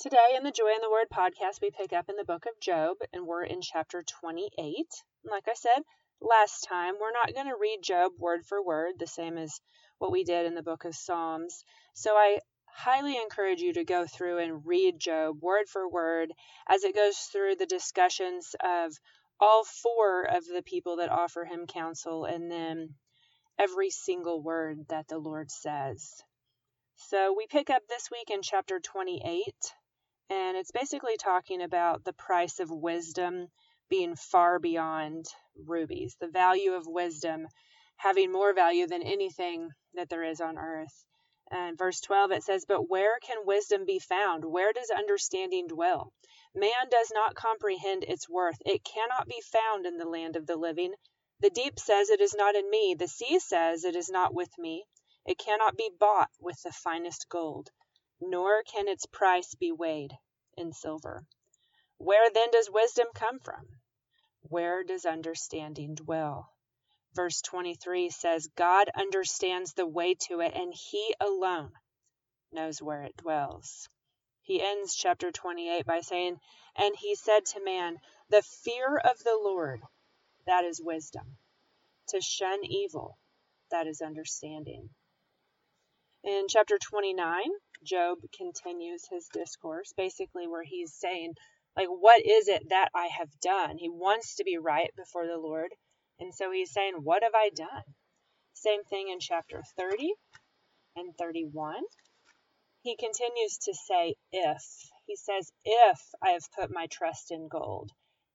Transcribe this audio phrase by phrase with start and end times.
[0.00, 2.58] Today in the Joy in the Word podcast, we pick up in the book of
[2.58, 4.86] Job and we're in chapter 28.
[5.30, 5.82] Like I said
[6.22, 9.60] last time, we're not going to read Job word for word, the same as
[9.98, 11.64] what we did in the book of Psalms.
[11.92, 16.32] So I highly encourage you to go through and read Job word for word
[16.66, 18.94] as it goes through the discussions of
[19.38, 22.94] all four of the people that offer him counsel and then
[23.58, 26.22] every single word that the Lord says.
[26.96, 29.52] So we pick up this week in chapter 28
[30.30, 33.48] and it's basically talking about the price of wisdom
[33.88, 35.26] being far beyond
[35.66, 37.48] rubies, the value of wisdom
[37.96, 41.04] having more value than anything that there is on earth.
[41.50, 44.44] And verse 12 it says, But where can wisdom be found?
[44.44, 46.12] Where does understanding dwell?
[46.54, 48.58] Man does not comprehend its worth.
[48.64, 50.94] It cannot be found in the land of the living.
[51.40, 52.94] The deep says, It is not in me.
[52.96, 54.84] The sea says, It is not with me.
[55.26, 57.70] It cannot be bought with the finest gold
[58.20, 60.12] nor can its price be weighed
[60.56, 61.24] in silver.
[61.98, 63.80] Where then does wisdom come from?
[64.42, 66.52] Where does understanding dwell?
[67.14, 71.72] Verse 23 says, God understands the way to it, and He alone
[72.52, 73.88] knows where it dwells.
[74.42, 76.40] He ends chapter 28 by saying,
[76.76, 79.82] And He said to man, The fear of the Lord,
[80.46, 81.36] that is wisdom.
[82.08, 83.18] To shun evil,
[83.70, 84.90] that is understanding.
[86.22, 87.50] In chapter 29,
[87.84, 91.34] Job continues his discourse, basically, where he's saying,
[91.76, 93.78] like, what is it that I have done?
[93.78, 95.70] He wants to be right before the Lord.
[96.18, 97.84] And so he's saying, What have I done?
[98.52, 100.12] Same thing in chapter 30
[100.96, 101.82] and 31.
[102.82, 104.62] He continues to say, If.
[105.06, 107.90] He says, If I have put my trust in gold,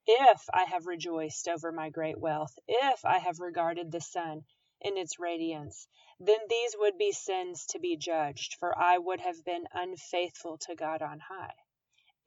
[0.08, 4.46] if I have rejoiced over my great wealth, if I have regarded the sun
[4.82, 5.88] in its radiance,
[6.20, 10.76] then these would be sins to be judged, for I would have been unfaithful to
[10.76, 11.54] God on high.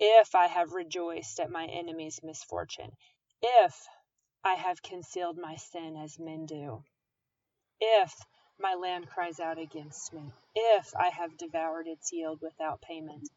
[0.00, 2.92] If I have rejoiced at my enemy's misfortune,
[3.42, 3.88] if
[4.44, 6.84] I have concealed my sin as men do,
[7.80, 8.14] if
[8.58, 13.28] my land cries out against me, if I have devoured its yield without payment,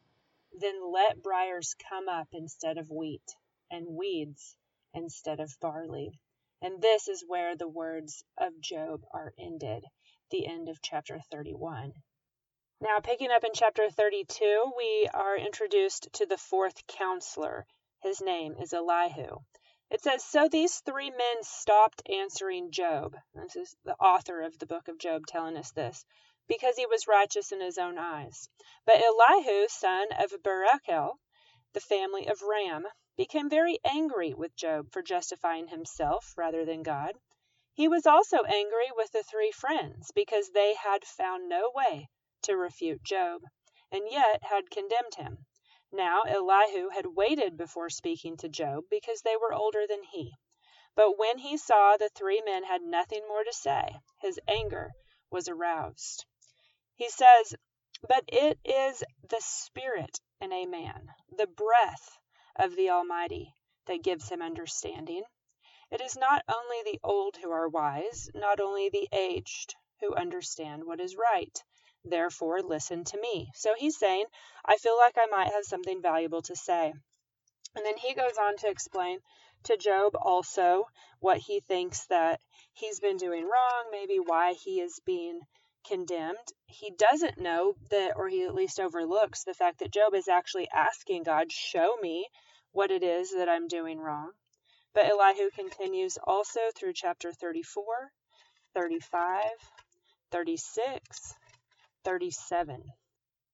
[0.58, 3.36] then let briars come up instead of wheat,
[3.70, 4.56] and weeds
[4.94, 6.18] instead of barley.
[6.64, 9.84] And this is where the words of Job are ended,
[10.30, 11.92] the end of chapter 31.
[12.80, 17.66] Now, picking up in chapter 32, we are introduced to the fourth counselor.
[18.00, 19.38] His name is Elihu.
[19.90, 23.16] It says, So these three men stopped answering Job.
[23.34, 26.04] This is the author of the book of Job telling us this,
[26.46, 28.48] because he was righteous in his own eyes.
[28.86, 31.18] But Elihu, son of Barachel,
[31.72, 32.86] the family of Ram,
[33.16, 37.14] became very angry with Job for justifying himself rather than God.
[37.74, 42.08] He was also angry with the three friends because they had found no way
[42.42, 43.42] to refute Job,
[43.90, 45.46] and yet had condemned him.
[45.90, 50.34] Now Elihu had waited before speaking to Job because they were older than he.
[50.94, 54.92] But when he saw the three men had nothing more to say, his anger
[55.30, 56.24] was aroused.
[56.94, 57.54] He says,
[58.06, 62.18] But it is the spirit in a man, the breath
[62.56, 63.54] of the Almighty
[63.86, 65.24] that gives him understanding.
[65.90, 70.84] It is not only the old who are wise, not only the aged who understand
[70.84, 71.62] what is right.
[72.04, 73.50] Therefore, listen to me.
[73.54, 74.26] So he's saying,
[74.64, 76.92] I feel like I might have something valuable to say.
[77.74, 79.20] And then he goes on to explain
[79.64, 80.86] to Job also
[81.20, 82.40] what he thinks that
[82.72, 85.40] he's been doing wrong, maybe why he is being
[85.84, 86.52] condemned.
[86.66, 90.68] He doesn't know that, or he at least overlooks the fact that Job is actually
[90.70, 92.26] asking God, Show me
[92.72, 94.32] what it is that I'm doing wrong.
[94.94, 97.84] But Elihu continues also through chapter 34,
[98.74, 99.42] 35,
[100.30, 101.34] 36,
[102.04, 102.82] 37.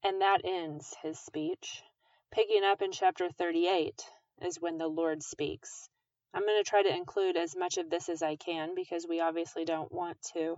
[0.04, 1.82] And that ends his speech.
[2.30, 4.02] Picking up in chapter 38
[4.42, 5.88] is when the Lord speaks.
[6.34, 9.20] I'm going to try to include as much of this as I can because we
[9.20, 10.56] obviously don't want to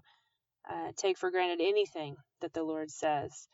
[0.69, 3.49] uh, take for granted anything that the Lord says.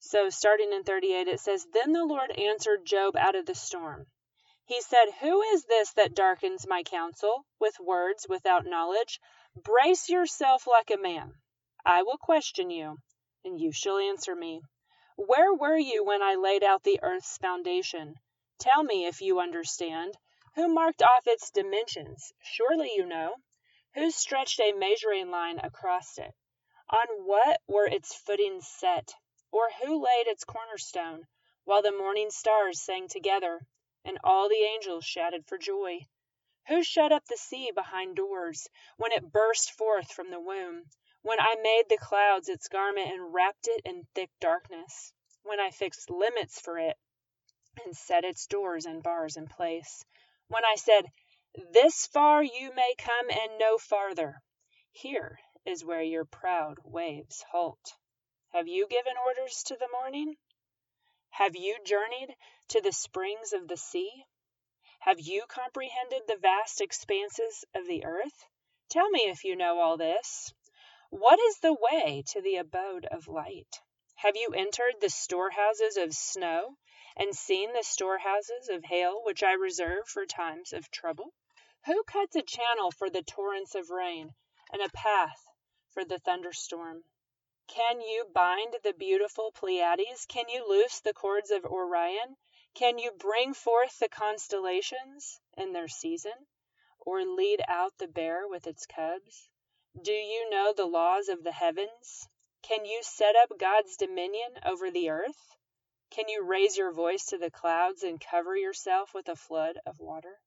[0.00, 4.06] So, starting in 38, it says, Then the Lord answered Job out of the storm.
[4.66, 9.20] He said, Who is this that darkens my counsel with words without knowledge?
[9.56, 11.34] Brace yourself like a man.
[11.84, 12.98] I will question you,
[13.44, 14.62] and you shall answer me.
[15.16, 18.16] Where were you when I laid out the earth's foundation?
[18.58, 20.16] Tell me if you understand.
[20.54, 22.32] Who marked off its dimensions?
[22.42, 23.36] Surely you know.
[23.94, 26.34] Who stretched a measuring line across it?
[26.94, 29.16] On what were its footings set?
[29.50, 31.26] Or who laid its cornerstone,
[31.64, 33.66] while the morning stars sang together,
[34.04, 36.06] and all the angels shouted for joy?
[36.68, 40.88] Who shut up the sea behind doors, when it burst forth from the womb?
[41.22, 45.12] When I made the clouds its garment and wrapped it in thick darkness?
[45.42, 46.96] When I fixed limits for it
[47.84, 50.04] and set its doors and bars in place.
[50.46, 51.10] When I said,
[51.72, 54.44] This far you may come and no farther,
[54.92, 57.96] here is where your proud waves halt.
[58.52, 60.36] Have you given orders to the morning?
[61.30, 62.36] Have you journeyed
[62.68, 64.26] to the springs of the sea?
[65.00, 68.46] Have you comprehended the vast expanses of the earth?
[68.90, 70.52] Tell me if you know all this.
[71.10, 73.80] What is the way to the abode of light?
[74.16, 76.76] Have you entered the storehouses of snow,
[77.16, 81.32] and seen the storehouses of hail which I reserve for times of trouble?
[81.86, 84.34] Who cuts a channel for the torrents of rain,
[84.72, 85.44] and a path
[85.94, 87.04] for the thunderstorm?
[87.68, 90.26] Can you bind the beautiful Pleiades?
[90.26, 92.36] Can you loose the cords of Orion?
[92.74, 96.46] Can you bring forth the constellations in their season,
[96.98, 99.48] or lead out the bear with its cubs?
[100.02, 102.28] Do you know the laws of the heavens?
[102.62, 105.56] Can you set up God's dominion over the earth?
[106.10, 110.00] Can you raise your voice to the clouds and cover yourself with a flood of
[110.00, 110.40] water?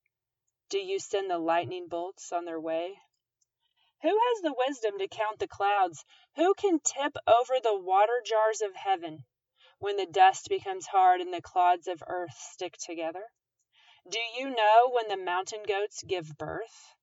[0.69, 2.99] Do you send the lightning bolts on their way?
[4.03, 6.05] Who has the wisdom to count the clouds?
[6.35, 9.25] Who can tip over the water jars of heaven
[9.79, 13.31] when the dust becomes hard and the clods of earth stick together?
[14.07, 16.94] Do you know when the mountain goats give birth?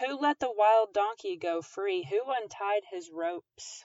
[0.00, 2.02] Who let the wild donkey go free?
[2.02, 3.84] Who untied his ropes?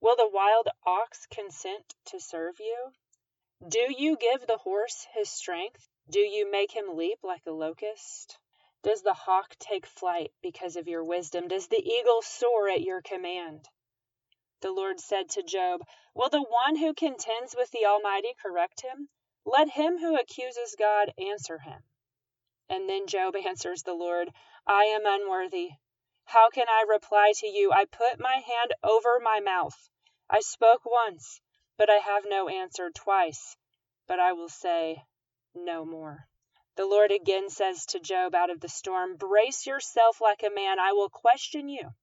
[0.00, 2.92] Will the wild ox consent to serve you?
[3.68, 5.88] Do you give the horse his strength?
[6.08, 8.38] Do you make him leap like a locust?
[8.82, 11.48] Does the hawk take flight because of your wisdom?
[11.48, 13.68] Does the eagle soar at your command?
[14.60, 19.08] The Lord said to Job, Will the one who contends with the Almighty correct him?
[19.44, 21.82] Let him who accuses God answer him.
[22.68, 24.32] And then Job answers the Lord,
[24.66, 25.72] I am unworthy.
[26.24, 27.70] How can I reply to you?
[27.70, 29.90] I put my hand over my mouth.
[30.28, 31.40] I spoke once,
[31.76, 33.56] but I have no answer, twice,
[34.08, 35.04] but I will say
[35.54, 36.26] no more.
[36.76, 40.78] The Lord again says to Job out of the storm, Brace yourself like a man.
[40.78, 41.94] I will question you,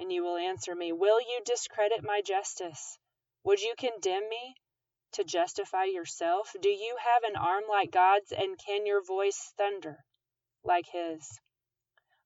[0.00, 0.92] and you will answer me.
[0.92, 2.98] Will you discredit my justice?
[3.44, 4.56] Would you condemn me
[5.12, 6.56] to justify yourself?
[6.60, 10.04] Do you have an arm like God's, and can your voice thunder
[10.64, 11.38] like his?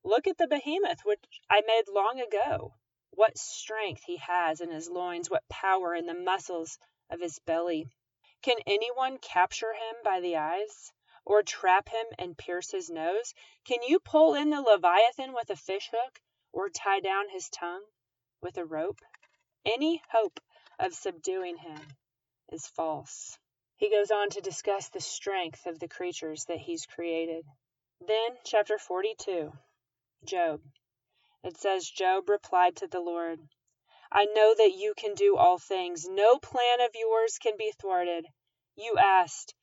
[0.03, 2.73] Look at the behemoth which I made long ago.
[3.11, 6.79] What strength he has in his loins, what power in the muscles
[7.11, 7.91] of his belly.
[8.41, 10.93] Can anyone capture him by the eyes?
[11.29, 13.35] Or trap him and pierce his nose?
[13.67, 16.19] Can you pull in the Leviathan with a fish hook,
[16.53, 17.85] or tie down his tongue
[18.41, 18.99] with a rope?
[19.67, 20.41] Any hope
[20.79, 21.81] of subduing him
[22.51, 23.39] is false.
[23.77, 27.45] He goes on to discuss the strength of the creatures that he's created.
[28.01, 29.53] Then, chapter 42,
[30.25, 30.63] Job.
[31.45, 33.39] It says, Job replied to the Lord,
[34.11, 36.09] I know that you can do all things.
[36.09, 38.27] No plan of yours can be thwarted.
[38.77, 39.55] You asked,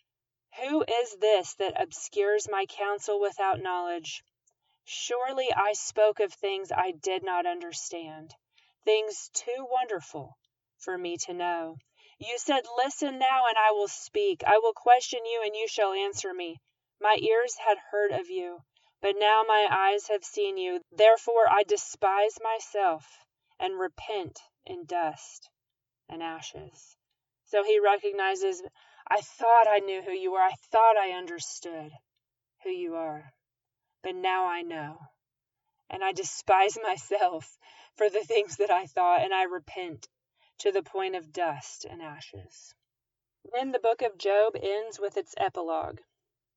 [0.62, 4.24] who is this that obscures my counsel without knowledge?
[4.84, 8.36] Surely I spoke of things I did not understand,
[8.84, 10.38] things too wonderful
[10.78, 11.78] for me to know.
[12.20, 14.44] You said, Listen now, and I will speak.
[14.46, 16.62] I will question you, and you shall answer me.
[17.02, 18.60] My ears had heard of you,
[19.02, 20.82] but now my eyes have seen you.
[20.92, 23.06] Therefore I despise myself
[23.60, 25.50] and repent in dust
[26.08, 26.96] and ashes.
[27.46, 28.62] So he recognizes
[29.08, 30.42] I thought I knew who you were.
[30.42, 31.92] I thought I understood
[32.64, 33.34] who you are.
[34.02, 34.98] But now I know.
[35.92, 37.60] And I despise myself
[37.96, 40.08] for the things that I thought, and I repent
[40.60, 42.74] to the point of dust and ashes.
[43.54, 46.02] Then the book of Job ends with its epilogue.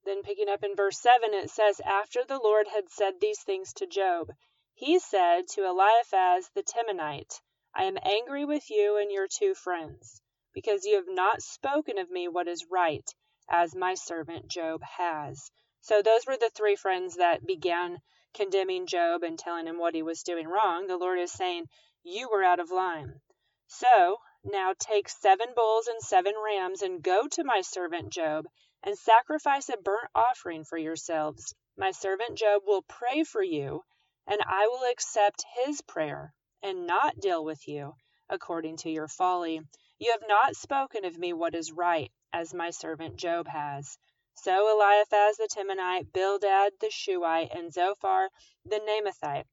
[0.05, 3.75] Then, picking up in verse 7, it says, After the Lord had said these things
[3.75, 4.33] to Job,
[4.73, 7.43] he said to Eliphaz the Temanite,
[7.75, 10.23] I am angry with you and your two friends
[10.65, 13.09] because you have not spoken of me what is right,
[13.49, 15.53] as my servant Job has.
[15.83, 17.99] So those were the three friends that began
[18.35, 20.89] condemning Job and telling him what he was doing wrong.
[20.89, 21.67] The Lord is saying,
[22.03, 23.21] You were out of line.
[23.69, 28.45] So now take seven bulls and seven rams and go to my servant Job
[28.83, 31.55] and sacrifice a burnt offering for yourselves.
[31.77, 33.85] My servant Job will pray for you,
[34.27, 36.35] and I will accept his prayer
[36.65, 37.95] and not deal with you
[38.31, 39.61] according to your folly.
[39.99, 43.99] You have not spoken of me what is right, as my servant Job has.
[44.35, 48.31] So Eliphaz the Temanite, Bildad the Shuhite, and Zophar
[48.65, 49.47] the Naamathite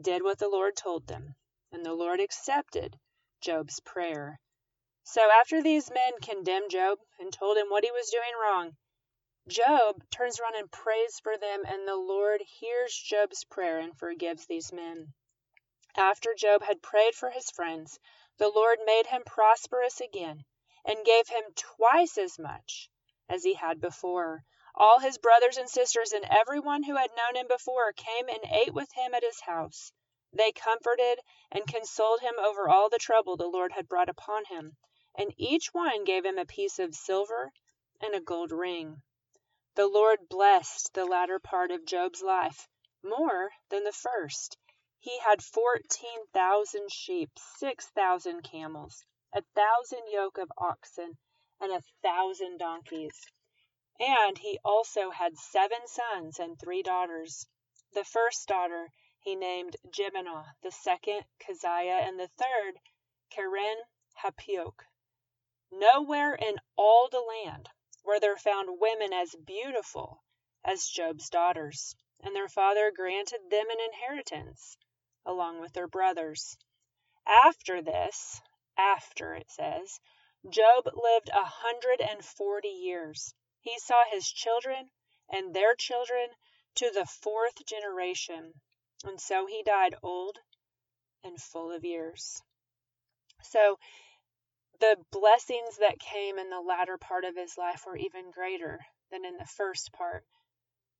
[0.00, 1.34] did what the Lord told them,
[1.70, 2.98] and the Lord accepted
[3.40, 4.40] Job's prayer.
[5.04, 8.76] So after these men condemned Job and told him what he was doing wrong,
[9.48, 14.46] Job turns around and prays for them, and the Lord hears Job's prayer and forgives
[14.46, 15.12] these men.
[15.96, 17.98] After Job had prayed for his friends,
[18.38, 20.42] the Lord made him prosperous again,
[20.86, 22.88] and gave him twice as much
[23.28, 24.42] as he had before.
[24.74, 28.72] All his brothers and sisters and everyone who had known him before came and ate
[28.72, 29.92] with him at his house.
[30.32, 31.20] They comforted
[31.50, 34.78] and consoled him over all the trouble the Lord had brought upon him,
[35.14, 37.52] and each one gave him a piece of silver
[38.00, 39.02] and a gold ring.
[39.74, 42.66] The Lord blessed the latter part of Job's life
[43.02, 44.56] more than the first.
[45.04, 51.18] He had fourteen thousand sheep, six thousand camels, a thousand yoke of oxen,
[51.60, 53.20] and a thousand donkeys.
[53.98, 57.46] And he also had seven sons and three daughters.
[57.92, 62.78] The first daughter he named Jemimah, the second Keziah, and the third
[63.30, 63.82] Keren
[64.14, 64.84] Happuch.
[65.72, 67.68] Nowhere in all the land
[68.04, 70.22] were there found women as beautiful
[70.64, 74.76] as Job's daughters, and their father granted them an inheritance
[75.24, 76.56] along with their brothers.
[77.26, 78.40] After this,
[78.76, 80.00] after it says,
[80.48, 83.34] Job lived a hundred and forty years.
[83.60, 84.90] He saw his children
[85.30, 86.28] and their children
[86.76, 88.52] to the fourth generation,
[89.04, 90.38] and so he died old
[91.22, 92.42] and full of years.
[93.42, 93.78] So
[94.80, 98.80] the blessings that came in the latter part of his life were even greater
[99.12, 100.24] than in the first part.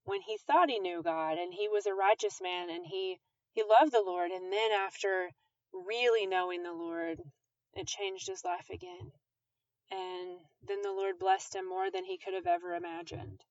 [0.05, 3.19] When he thought he knew God and he was a righteous man and he
[3.52, 5.30] he loved the Lord, and then after
[5.73, 7.18] really knowing the Lord,
[7.75, 9.12] it changed his life again.
[9.90, 13.44] And then the Lord blessed him more than he could have ever imagined.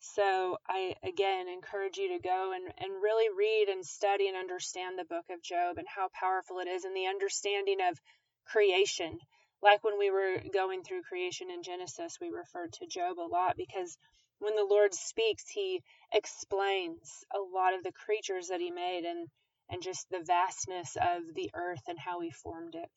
[0.00, 4.98] So I again encourage you to go and, and really read and study and understand
[4.98, 8.00] the book of Job and how powerful it is and the understanding of
[8.46, 9.18] creation.
[9.62, 13.56] Like when we were going through creation in Genesis, we referred to Job a lot
[13.56, 13.98] because
[14.40, 15.82] when the Lord speaks, he
[16.12, 19.28] explains a lot of the creatures that he made and
[19.72, 22.88] and just the vastness of the earth and how he formed it.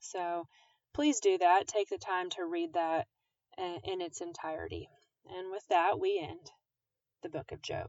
[0.00, 0.46] So
[0.92, 1.66] please do that.
[1.66, 3.06] Take the time to read that
[3.56, 4.88] in its entirety.
[5.34, 6.50] And with that, we end
[7.22, 7.88] the book of Job.